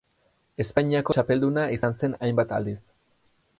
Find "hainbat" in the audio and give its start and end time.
2.27-2.57